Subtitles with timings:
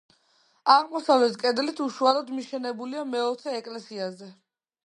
[0.75, 4.35] აღმოსავლეთ კედლით უშუალოდ მიშენებულია მეოთხე ეკლესიაზე.